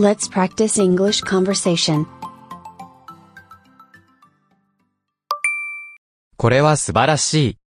[0.00, 2.06] Let's practice English conversation.
[6.36, 7.58] これは素晴らしい。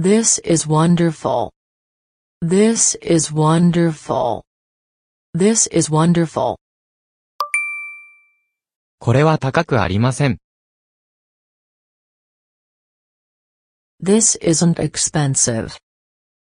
[0.00, 1.50] This is wonderful.
[2.42, 4.42] This is wonderful.
[5.36, 6.56] This is wonderful.
[8.98, 10.38] これは高くありません。
[14.02, 15.76] This isn't expensive.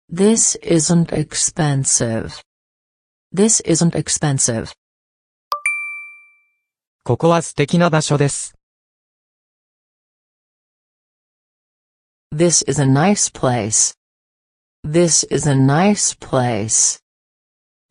[0.09, 2.41] This isn't expensive.
[3.33, 4.73] This isn't expensive.
[7.03, 8.53] ここは素敵な場所です。
[12.33, 13.95] This is a nice place.
[14.85, 16.99] This is a nice place.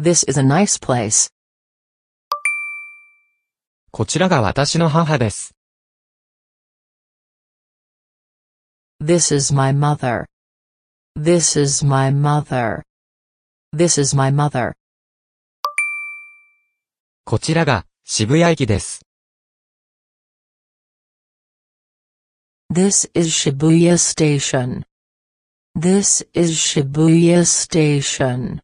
[0.01, 1.30] This is a nice place.
[3.91, 5.55] こちらが私の母です。
[9.02, 10.27] This is my mother.
[11.18, 12.84] This is my mother.
[13.72, 14.74] This is my mother.
[17.24, 18.99] こちらが渋谷駅です。
[22.70, 24.84] This is Shibuya Station.
[25.74, 28.60] This is Shibuya Station.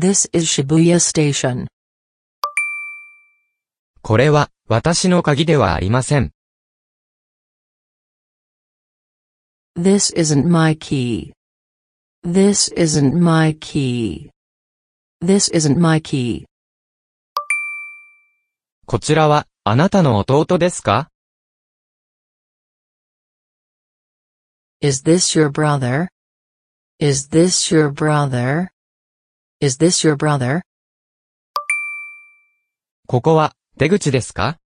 [0.00, 1.66] This is Shibuya Station.
[4.00, 6.32] これは私の鍵ではありません。
[9.76, 11.34] This isn't my key.
[12.22, 14.30] This isn't my key.
[15.22, 16.44] This isn't my key.
[18.84, 21.08] こちらはあなたの弟ですか
[24.82, 26.08] Is this your brother?
[26.98, 28.68] Is this your brother?
[29.60, 30.60] Is this your brother?
[33.06, 34.58] ここは出口ですか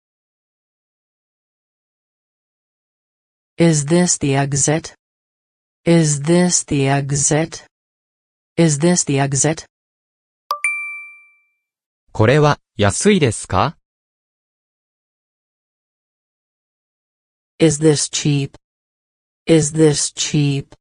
[3.57, 4.95] Is this the exit?
[5.84, 7.64] Is this the exit?
[8.56, 9.64] Is this the exit?
[12.12, 13.76] これは安いですか
[17.60, 18.56] Is this cheap?
[19.46, 20.74] Is this cheap?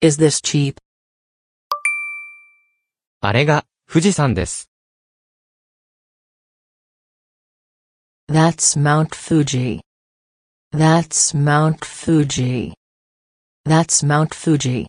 [0.00, 0.76] Is this cheap?
[3.20, 4.70] あれが富士山です。
[8.28, 9.80] That's Mount Fuji.
[10.72, 12.72] That's Mount Fuji.
[13.68, 14.86] That's Mount Fuji.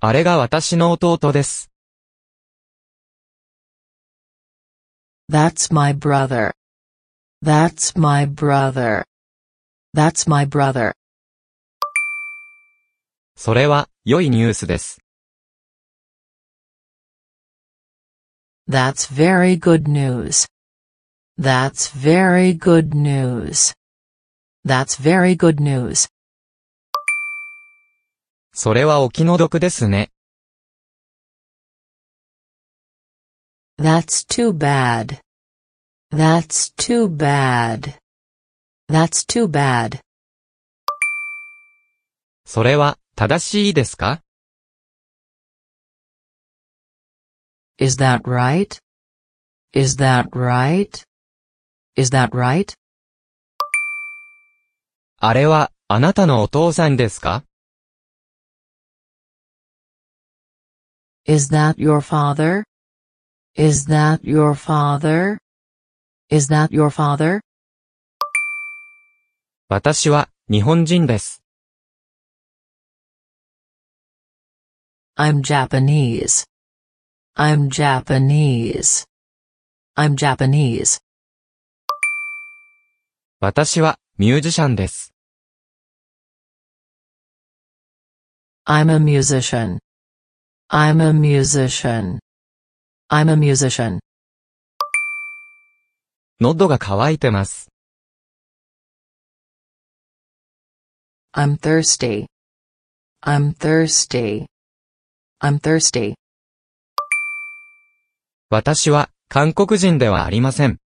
[0.00, 1.70] あれが私の弟です。
[5.30, 6.52] That's my brother.
[7.42, 9.04] That's my brother.
[9.94, 10.92] That's my brother.
[13.36, 14.98] それは良いニュースです。
[18.68, 20.46] That's very good news.
[21.38, 23.72] That's very good news.
[24.64, 26.08] That's very good news.
[28.59, 30.09] それはお気の毒ですね。
[33.79, 35.19] That's too bad.
[36.11, 37.99] That's too bad.
[38.89, 39.99] That's too bad.
[42.45, 44.23] それは正しいですか
[47.77, 48.79] Is that right?
[49.75, 51.05] Is that right?
[51.95, 52.73] Is that right?
[55.19, 57.43] あれはあなたのお父さんですか
[61.26, 62.64] Is that your father?
[63.54, 65.38] Is that your father?
[66.30, 67.40] Is that your father?
[69.68, 71.42] 私は日本人です。
[75.16, 76.44] I'm Japanese.
[77.36, 79.04] I'm Japanese.
[79.96, 81.00] I'm Japanese.
[83.40, 85.12] 私はミュージシャンです。
[88.66, 89.78] I'm a musician.
[90.68, 92.18] I'm a musician.
[93.10, 94.00] I'm a musician.
[96.40, 97.68] 喉が渇いてます。
[101.34, 102.26] I'm thirsty.
[103.22, 104.46] I'm thirsty.
[105.40, 106.14] I'm thirsty.
[108.50, 110.78] 私は韓国人ではありません。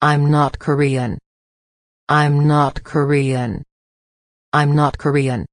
[0.00, 1.18] I'm not Korean.
[2.08, 3.62] I'm not Korean.
[4.52, 5.46] I'm not Korean.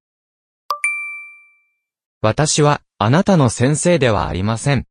[2.25, 4.87] 私はあなたの先生ではありません。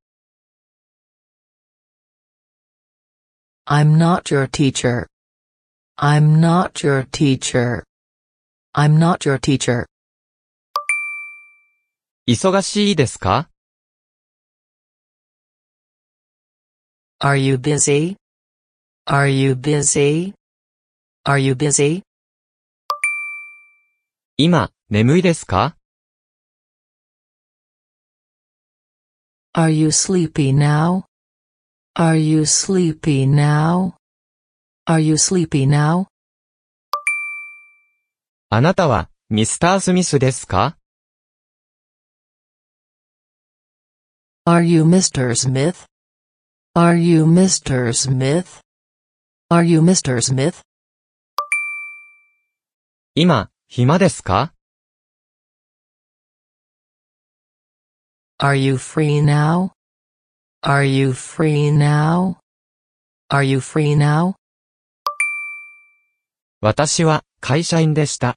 [3.65, 5.07] I'm not your teacher.
[5.97, 7.83] I'm not your teacher.
[8.75, 9.85] I'm not your teacher.
[12.27, 13.49] 忙しいですか
[17.23, 18.17] Are you busy?
[19.07, 20.33] Are you busy?
[21.25, 22.01] Are you busy?
[24.35, 25.77] 今、眠いですか
[29.54, 31.06] Are you sleepy now?
[31.94, 33.94] Are you sleepy now?
[34.86, 36.08] Are you sleepy now?
[38.50, 40.76] あなたは、ミスター・スミスですか
[44.46, 45.34] Are you Mr.
[45.34, 45.86] Smith?
[46.76, 47.92] Are you Mr.
[47.92, 48.60] Smith?
[49.50, 50.20] Are you Mr.
[50.20, 50.60] Smith?
[53.14, 54.52] 今、暇ですか
[58.40, 59.72] Are you free now?
[60.62, 62.38] Are you free now?
[63.30, 64.34] Are you free now?
[66.60, 68.36] 私は、会社員でした。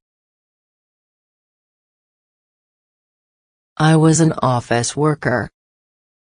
[3.76, 5.50] I was an office worker.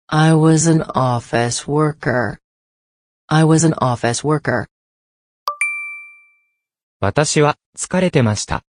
[0.06, 2.38] I was an office worker.
[3.26, 4.66] I was an office worker.
[7.00, 8.62] 私は、疲れてました。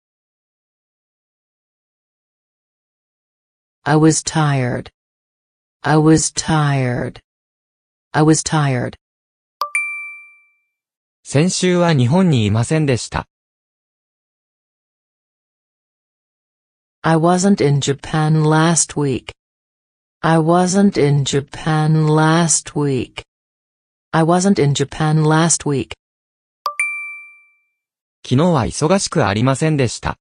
[3.83, 4.92] I was tired.
[5.83, 7.21] I was tired.
[8.12, 8.95] I was tired.
[11.24, 13.27] 先週は日本にいませんでした。
[17.01, 19.31] I wasn't in Japan last week.
[20.21, 23.24] I wasn't in Japan last week.
[24.12, 25.94] I wasn't in Japan last week.
[28.25, 30.18] 昨日は忙しくありませんでした。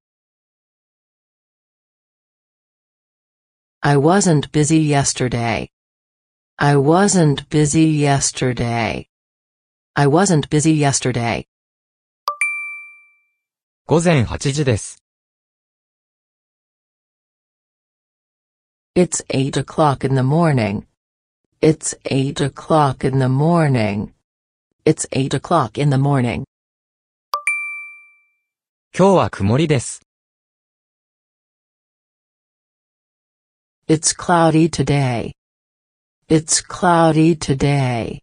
[3.83, 5.71] I wasn't busy yesterday.
[6.59, 9.09] I wasn't busy yesterday.
[9.95, 11.47] I wasn't busy yesterday.
[13.87, 15.03] 午前8時です。
[18.97, 20.87] It's 8 o'clock in the morning.
[21.61, 24.13] It's 8 o'clock in the morning.
[24.85, 26.45] It's 8 o'clock in the morning.
[28.97, 30.01] 今日は曇りです。
[33.91, 35.33] It's cloudy today.
[36.29, 38.21] It's cloudy today.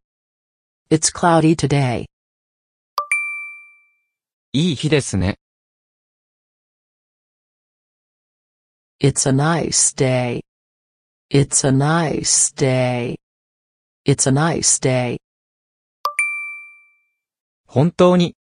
[0.90, 2.06] It's cloudy today.
[4.52, 5.40] いい日ですね。
[9.00, 10.42] It's a nice day.
[11.30, 13.18] It's a nice day.
[14.06, 15.18] It's a nice day.
[17.66, 18.36] 本当に、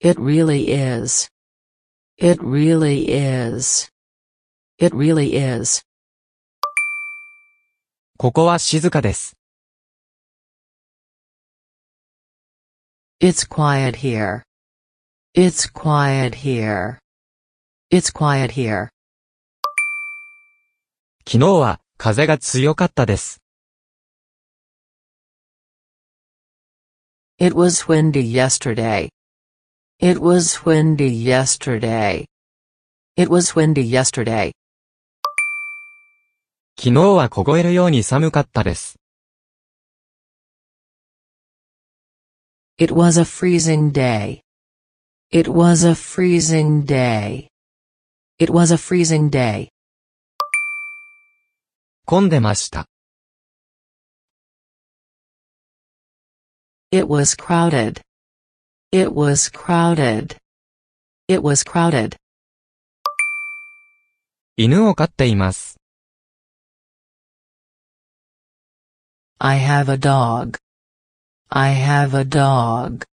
[0.00, 1.30] It really is.
[2.16, 3.90] It really is.
[4.78, 5.82] It really is.
[8.18, 9.36] ここは静かです。
[13.20, 14.42] It's quiet here.
[15.34, 16.98] It's quiet here.
[17.90, 18.88] It's quiet here.
[21.26, 23.40] 昨日は、風が強かったです。
[27.38, 29.10] It was windy yesterday.
[29.98, 32.24] It was windy yesterday.
[33.16, 34.52] It was windy yesterday.
[36.78, 38.96] 昨日は凍えるように寒かったです。
[42.78, 44.40] It was a freezing day.
[45.30, 47.48] It was a freezing day.
[48.38, 49.68] It was a freezing day.
[52.06, 52.86] 混んでました。
[56.90, 58.00] It was crowded.
[58.94, 60.36] It was crowded.
[61.28, 62.16] It was crowded.
[64.56, 65.76] 犬を飼っています。
[69.38, 70.58] I have a dog.
[71.48, 73.04] I have a dog.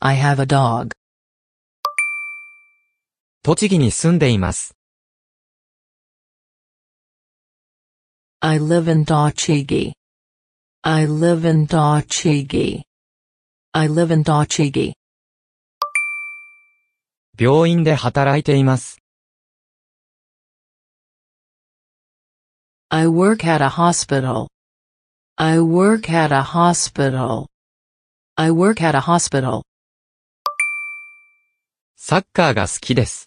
[0.00, 0.92] I have a dog.
[3.42, 4.74] 栃木に住んでいます。
[8.40, 9.92] I live in Tochigi.
[10.82, 12.82] I live in Tochigi.
[13.72, 14.92] I live in Tochigi.
[17.36, 18.98] 病院で働いています。
[22.90, 24.46] I work at a hospital.
[25.36, 27.46] I work at a hospital.
[28.36, 29.62] I work at a hospital.
[31.96, 33.26] サッカーが好きです。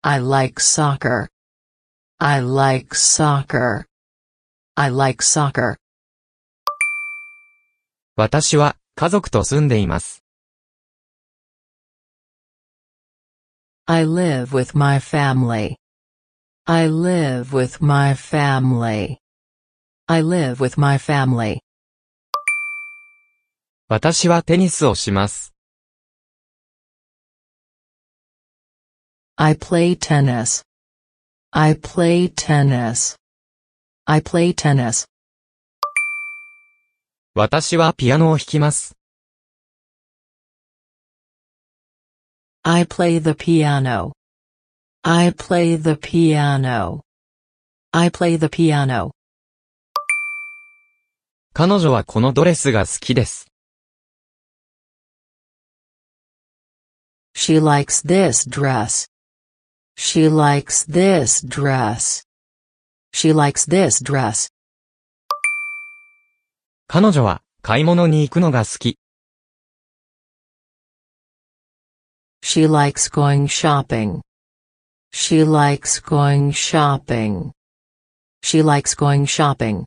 [0.00, 1.28] I like soccer.
[2.18, 3.84] I like soccer.
[4.76, 5.76] I like soccer.
[8.15, 10.23] 私は、家族と住んでいます。
[13.87, 15.77] I live with my family.
[16.65, 19.17] I live with my family.
[20.07, 21.61] I live with my family.
[23.89, 25.55] 私はテニスをします。
[29.37, 30.63] I play tennis.
[31.49, 33.15] I play tennis.
[34.05, 35.07] I play tennis.
[37.35, 38.95] 私はピアノを弾きます。
[42.61, 44.11] I play the piano.
[45.01, 47.01] I play the piano.
[47.91, 49.13] I play the piano.
[51.53, 53.47] 彼女はこのドレスが好きです。
[57.35, 59.07] She likes this dress.
[59.97, 62.21] She likes this dress.
[63.11, 64.52] She likes this dress.
[66.87, 68.97] 彼女は買い物に行くのが好き。
[72.43, 74.21] She likes going shopping.
[75.13, 77.51] She likes going shopping.
[78.43, 79.85] She likes going shopping.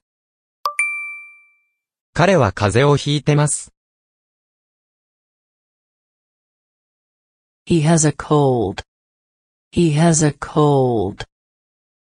[2.14, 3.72] 彼は風邪をひいてます。
[7.66, 8.82] He has a cold.
[9.72, 11.26] He has a cold.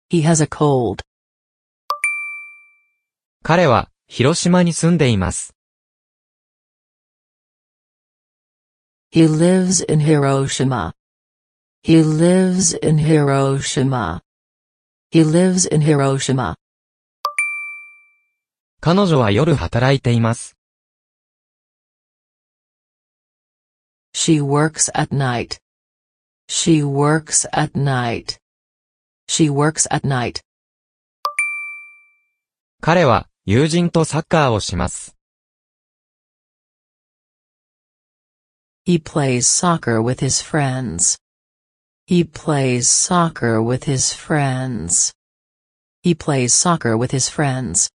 [0.09, 1.03] He has a cold.
[3.43, 5.55] 彼は広島に住んでいます。
[9.09, 10.91] He lives in Hiroshima.
[11.81, 14.19] He lives in Hiroshima.
[15.13, 16.57] He lives in Hiroshima.
[18.81, 20.57] 彼女は夜働いています。
[24.13, 25.61] She works at night.
[26.49, 28.41] She works at night.
[29.29, 30.41] She works at night.
[32.81, 35.15] 彼は友人とサッカーをします。
[38.85, 41.17] He plays soccer with his friends.
[42.07, 45.11] He plays soccer with his friends.
[46.03, 47.89] He plays soccer with his friends.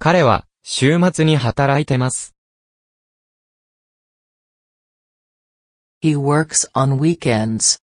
[0.00, 2.34] 彼は週末に働いてます。
[6.02, 7.78] He works on weekends.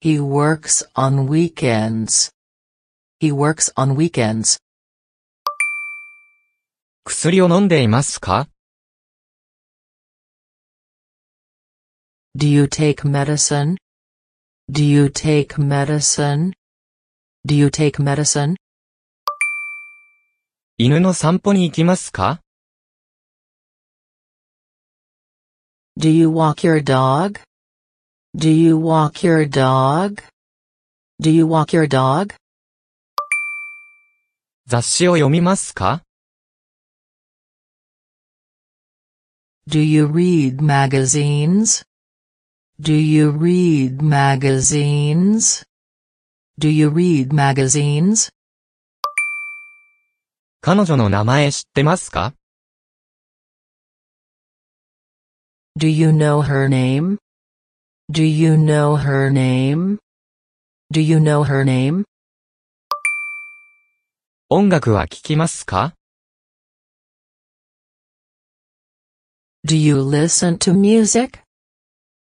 [0.00, 2.35] He works on weekends.
[3.19, 4.57] He works on weekends.
[7.05, 8.47] 薬を飲んでいますか
[12.37, 13.75] Do you take medicine?
[14.71, 16.53] Do you take medicine?
[17.45, 18.55] Do you take medicine?
[20.77, 22.41] 犬の散歩に行きますか
[25.99, 27.39] Do you walk your dog?
[28.35, 30.23] Do you walk your dog?
[31.21, 32.33] Do you walk your dog?
[34.68, 36.02] 雑誌を読みますか
[39.68, 41.84] Do you read magazines?
[42.80, 45.64] Do you read magazines?
[46.58, 48.30] Do you read magazines?
[50.62, 52.34] 彼女の名前知ってますか
[55.78, 57.18] Do you know her name?
[58.10, 59.98] Do you know her name?
[60.92, 62.04] Do you know her name?
[64.49, 65.95] 音楽は聴きますか
[69.65, 71.39] Do you listen to music?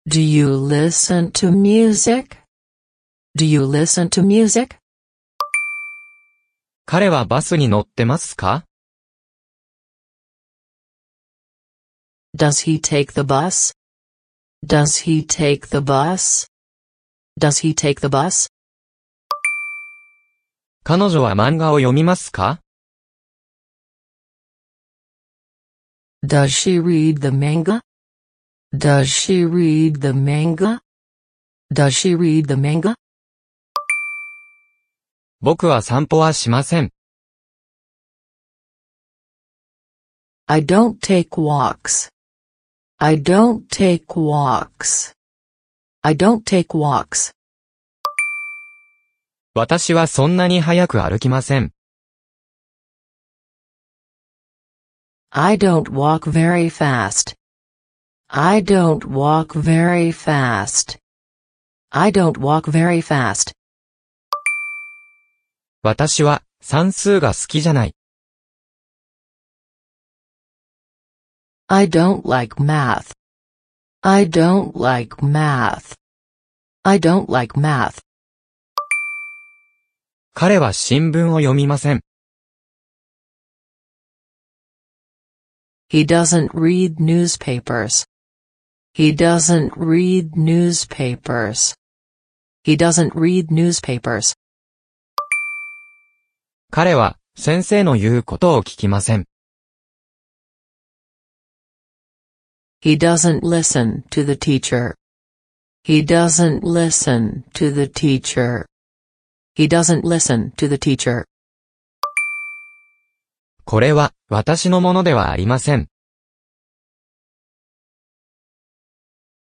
[0.08, 2.38] Do you listen to music?
[3.38, 4.78] Do you listen to music?
[6.86, 8.66] 彼はバスに乗ってますか
[12.38, 13.74] Does he take the bus?
[14.66, 16.48] Does he take the bus?
[17.40, 18.48] Does he take the bus?
[20.89, 22.61] 彼女は漫画を読みますか
[26.27, 27.83] Does she read the manga?
[28.75, 30.81] Does she read the manga?
[31.71, 32.95] Does she read the manga?
[35.43, 36.91] 僕は散歩はしません。
[40.47, 42.09] I don't take walks.
[42.97, 45.13] I don't take walks.
[46.01, 47.38] I don't take walks.
[49.59, 51.73] 私はそんなに早く歩きません。
[55.31, 57.35] I don't walk very fast.
[58.29, 61.01] I don't walk very fast.
[61.91, 63.53] I don't walk very fast.
[65.83, 67.97] 私は算数が好きじゃない。
[71.67, 73.11] I don't like math.
[74.03, 75.97] I don't like math.
[76.85, 78.08] I don't like math.
[80.41, 82.01] 彼は新聞を読みません。
[85.91, 88.07] He doesn't read newspapers.
[88.95, 91.75] He doesn't read newspapers.
[92.63, 94.37] He doesn't read newspapers.
[96.71, 99.25] 彼は先生の言うことを聞きません。
[102.81, 104.95] He doesn't listen to the teacher.
[105.85, 108.67] He doesn't listen to the teacher.
[109.59, 111.25] He doesn't listen to the teacher.
[113.65, 115.89] これは私のものではありません。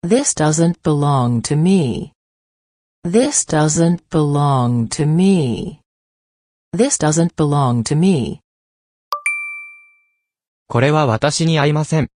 [0.04, 2.14] This doesn't belong to me.
[3.06, 5.82] This doesn't belong to me.
[6.76, 8.42] This doesn't belong to me.
[10.68, 12.10] これは私に合いません。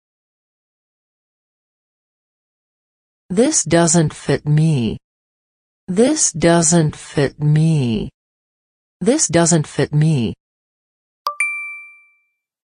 [3.30, 5.00] This doesn't fit me.
[5.89, 8.11] This doesn't fit me.
[9.03, 10.35] This doesn't fit me.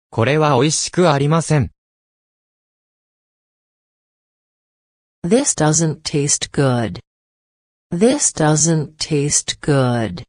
[0.09, 1.71] これは美味しくありません。
[5.23, 6.99] This doesn't taste good.
[7.91, 10.23] This doesn't taste good.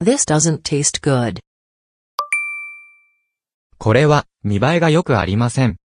[0.00, 1.40] This doesn't taste good.
[3.78, 5.76] これは見栄えが良くありません。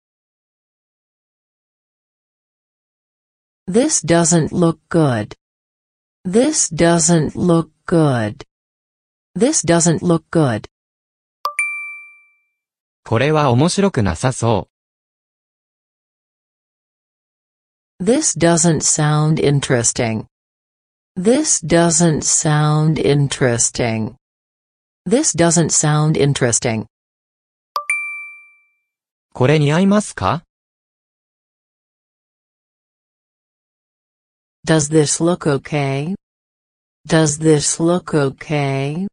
[3.69, 5.35] This doesn't look good.
[6.25, 8.45] This doesn't look good.
[9.35, 10.69] This doesn't look good.
[13.05, 14.69] これは面白くなさそ
[18.01, 20.27] This doesn't sound interesting.
[21.17, 24.15] This doesn't sound interesting.
[25.07, 26.83] This doesn't sound interesting.
[26.83, 26.87] う。
[29.35, 30.44] これ似合いますか
[34.65, 36.15] Does this look okay?
[37.07, 39.09] Does this look okay?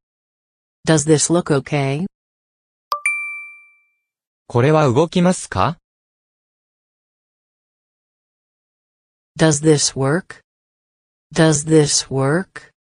[0.86, 2.06] Does this look okay?
[4.48, 5.78] これは動きますか
[9.38, 10.42] Does this work?
[11.34, 12.72] Does this work?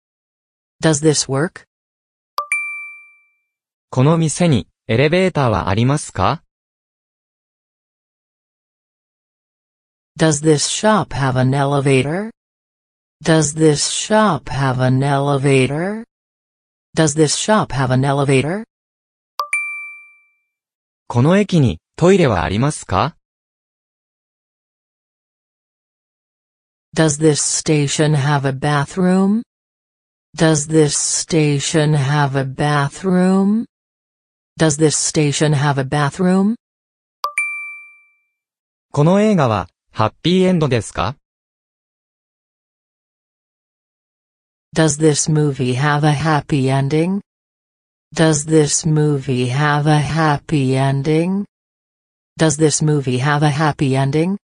[0.82, 1.64] Does this work?
[3.90, 6.42] この店にエレベーターはありますか
[10.18, 12.30] Does this shop have an elevator?
[13.22, 16.04] Does this shop have an elevator?
[16.94, 18.64] Does this shop have an elevator?
[21.08, 23.16] この駅にトイレはありますか
[26.94, 29.42] Does this station have a bathroom?
[30.36, 33.66] Does this station have a bathroom?
[34.58, 36.56] Does this station have a bathroom?
[38.92, 41.16] この映画はハッピーエンドですか
[44.74, 47.22] Does this movie have a happy ending?
[48.14, 51.46] Does this movie have a happy ending?
[52.38, 54.36] Does this movie have a happy ending?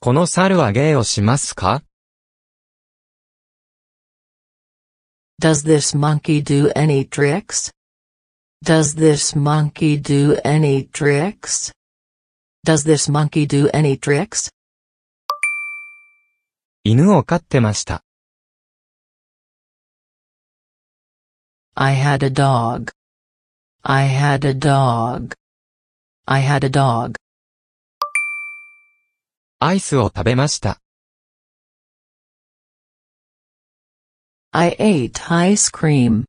[0.00, 1.82] この猿は芸をしますか
[5.40, 7.72] Does this monkey do any tricks?
[8.64, 11.72] Does this monkey do any tricks?
[12.64, 14.50] Does this monkey do any tricks?
[16.89, 18.05] 犬を飼ってました。
[21.75, 22.93] I had a dog.
[23.83, 25.35] I had a dog.
[26.25, 27.15] I had a dog.
[29.59, 30.79] アイスを食べました。
[34.53, 36.23] I ate ice cream.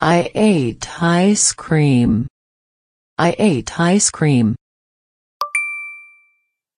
[0.00, 2.26] I ate ice cream.
[3.16, 4.54] I ate ice cream.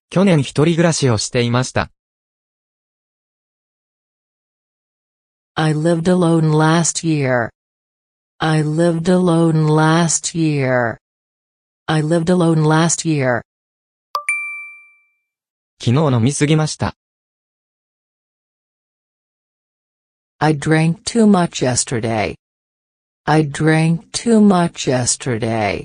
[0.09, 1.91] 去年一人暮らしをしていました。
[5.56, 7.50] I lived alone last year.
[8.40, 10.98] I lived alone last year.
[11.86, 13.42] I lived alone last year.
[15.78, 16.94] 昨日飲みすぎました。
[20.38, 22.36] I drank too much yesterday.
[23.26, 25.84] I drank too much yesterday.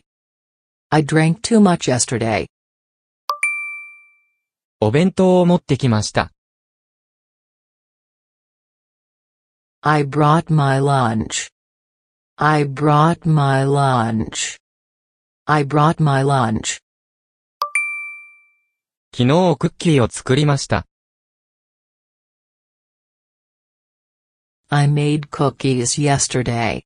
[0.90, 2.48] I drank too much yesterday.
[4.80, 6.32] お弁当を持ってきました。
[9.88, 11.52] I brought my lunch.
[12.38, 14.58] I brought my lunch.
[15.46, 16.82] I brought my lunch.
[19.16, 20.88] 昨日クッキーを作りました。
[24.70, 26.82] I made cookies yesterday.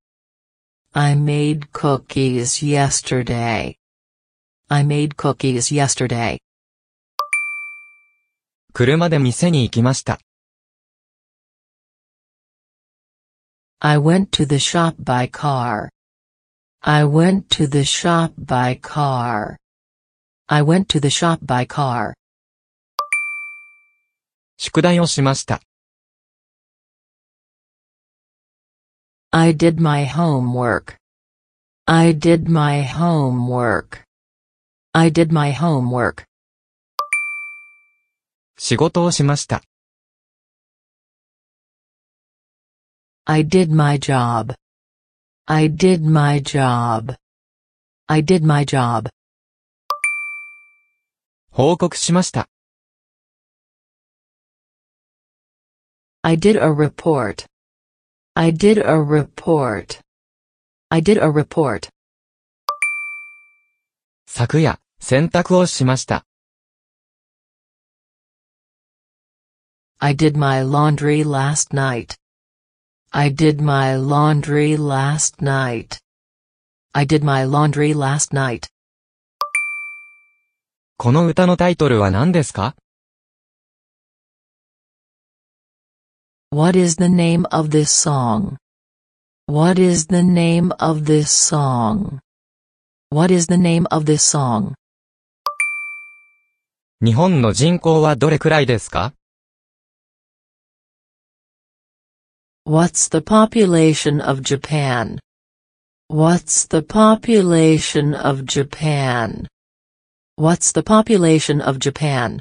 [0.92, 3.76] I made cookies yesterday.
[4.68, 6.40] I made cookies yesterday.
[8.74, 10.20] 車で店に行きました。
[13.82, 15.90] I went to the shop by car.
[16.82, 19.58] I went to the shop by car.
[20.48, 22.14] I went to the shop by car.
[24.58, 25.62] 宿題をしました。
[29.32, 30.98] I did my homework.
[31.86, 34.04] I did my homework.
[34.92, 36.26] I did my homework.
[38.58, 39.62] 仕事をしました。
[43.26, 44.56] I did my job.
[45.48, 47.16] I did my job.
[48.08, 49.10] I did my job.
[51.52, 52.48] 報告しました。
[56.22, 57.46] I did a report.
[58.36, 60.02] I did a report.
[60.90, 61.90] I did a report.
[64.28, 66.26] 昨夜、洗濯をしました。
[70.00, 72.16] I did my laundry last night.
[73.17, 76.01] I did my laundry last night.
[76.93, 78.67] I did my laundry last night.
[80.97, 82.75] この歌のタイトルは何ですか
[86.51, 88.57] What is the name of this song?
[89.47, 92.19] What is the name of this song?
[93.13, 94.75] What is the name of this song?
[97.01, 99.13] 日本の人口はどれくらいですか
[102.66, 105.20] What's the population of Japan?
[106.08, 109.48] What's the population of Japan?
[110.36, 112.40] What's the population of Japan?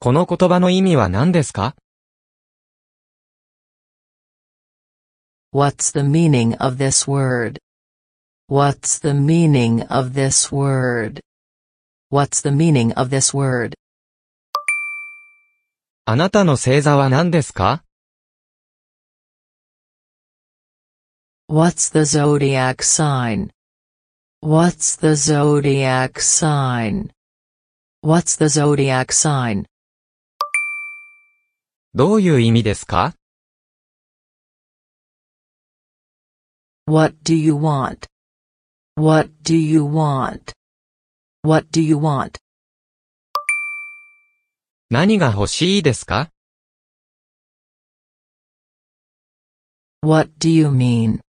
[0.00, 1.74] この言葉の意味は何ですか
[5.52, 7.58] What's the meaning of this word?
[8.48, 11.20] What's the meaning of this word?
[12.10, 13.74] What's the meaning of this word?
[16.04, 17.83] あなたの星座は何ですか
[21.48, 23.50] What's the zodiac sign?
[24.40, 27.10] What's the zodiac sign?
[28.02, 29.66] What's the zodiac sign?
[31.92, 33.14] どういう意味ですか
[36.86, 38.06] What do you want?
[38.96, 40.52] What do you want?
[41.42, 42.38] What do you want?
[44.88, 46.30] 何が欲しいですか
[50.02, 51.20] What do you mean?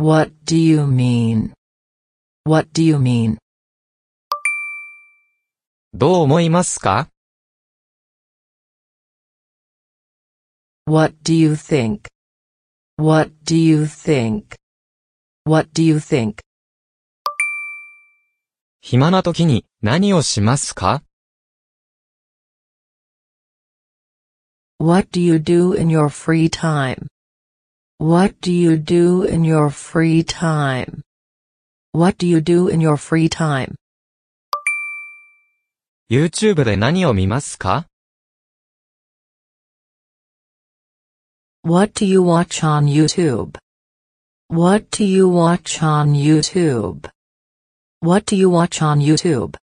[0.00, 1.52] What do you mean?
[2.44, 3.38] What do you mean?
[5.94, 7.08] どう思いますか
[10.86, 12.08] What do you think?
[12.98, 14.56] What do you think?
[15.44, 16.40] What do you think?
[18.80, 21.02] 暇な時に何をしますか
[24.78, 27.06] What do you do in your free time?
[28.00, 31.02] What do you do in your free time?
[31.92, 33.74] What do you do in your free time?
[36.10, 37.86] ?YouTube で何を見ますか
[41.64, 43.58] What do you watch on YouTube?
[44.48, 47.08] What do you watch on YouTube?
[48.00, 49.56] What do you watch on YouTube?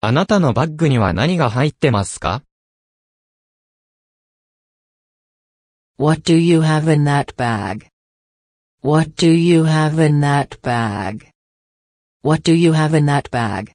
[0.00, 2.42] あなたのバッグには何が入ってますか
[5.98, 7.88] What do you have in that bag?
[8.80, 11.30] What do you have in that bag?
[12.22, 13.72] What do you have in that bag?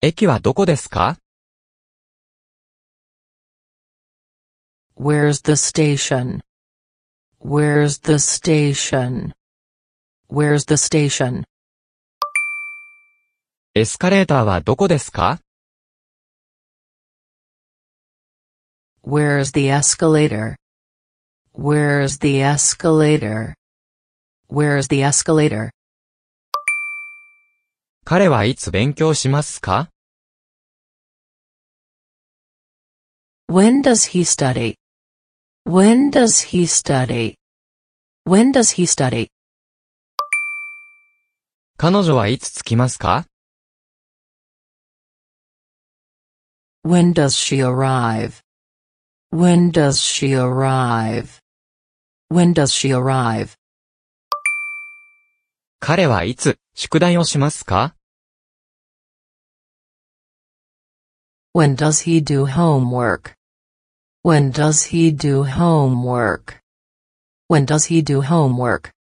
[0.00, 1.18] 駅はどこですか
[4.96, 6.40] Where's the station?
[7.40, 9.32] Where's the station?
[10.28, 11.44] Where's the station?
[13.74, 15.40] エスカレーターはどこですか
[19.06, 20.56] Where's the escalator?
[21.52, 23.54] Where's the escalator?
[24.48, 25.70] Where's the escalator?
[28.04, 29.90] 彼はいつ勉強しますか
[33.48, 34.76] When does he study?
[35.66, 37.36] When does he study?
[38.24, 39.28] When does he study?
[41.76, 43.26] 彼女はいつ着きますか
[46.84, 48.42] When does she arrive?
[49.30, 51.40] When does she arrive?
[52.28, 53.56] When does she arrive?
[55.80, 57.94] 彼はいつ宿題をしますか
[61.54, 63.34] When does he do homework?
[64.24, 66.60] When does he do homework?
[67.48, 68.92] When does he do homework?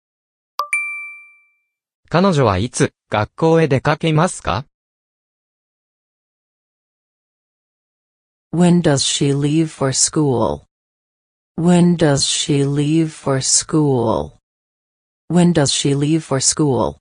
[2.09, 4.65] 彼女はいつ学校へ出かけますか
[8.56, 10.64] When does she leave for school?
[11.56, 14.40] When does she leave for school?
[15.28, 16.96] When does she leave for school?